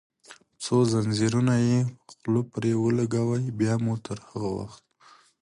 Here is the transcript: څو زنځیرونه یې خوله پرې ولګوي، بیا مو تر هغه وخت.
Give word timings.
څو 0.63 0.75
زنځیرونه 0.91 1.53
یې 1.67 1.79
خوله 2.09 2.41
پرې 2.51 2.71
ولګوي، 2.83 3.43
بیا 3.59 3.73
مو 3.83 3.93
تر 4.05 4.17
هغه 4.29 4.49
وخت. 4.57 4.83